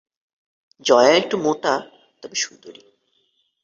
[0.85, 1.73] জয়া একটু মোটা,
[2.23, 2.83] তবে সুন্দরী।